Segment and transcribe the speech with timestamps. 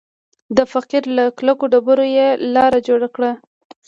[0.57, 3.31] د فقر له کلکو ډبرو یې لاره جوړه کړه